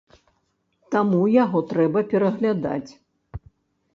Таму 0.93 1.19
яго 1.43 1.61
трэба 1.73 2.03
пераглядаць. 2.13 2.91